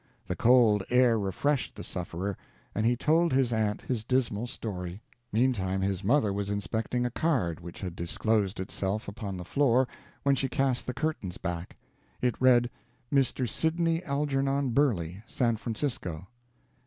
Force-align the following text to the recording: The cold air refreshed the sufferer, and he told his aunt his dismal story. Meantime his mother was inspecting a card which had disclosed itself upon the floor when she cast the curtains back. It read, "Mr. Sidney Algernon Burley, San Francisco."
The 0.25 0.35
cold 0.35 0.81
air 0.89 1.19
refreshed 1.19 1.75
the 1.75 1.83
sufferer, 1.83 2.35
and 2.73 2.87
he 2.87 2.95
told 2.95 3.31
his 3.31 3.53
aunt 3.53 3.83
his 3.83 4.03
dismal 4.03 4.47
story. 4.47 4.99
Meantime 5.31 5.81
his 5.81 6.03
mother 6.03 6.33
was 6.33 6.49
inspecting 6.49 7.05
a 7.05 7.11
card 7.11 7.59
which 7.59 7.81
had 7.81 7.95
disclosed 7.95 8.59
itself 8.59 9.07
upon 9.07 9.37
the 9.37 9.45
floor 9.45 9.87
when 10.23 10.33
she 10.33 10.49
cast 10.49 10.87
the 10.87 10.95
curtains 10.95 11.37
back. 11.37 11.77
It 12.19 12.33
read, 12.41 12.71
"Mr. 13.13 13.47
Sidney 13.47 14.03
Algernon 14.03 14.71
Burley, 14.71 15.21
San 15.27 15.55
Francisco." 15.55 16.25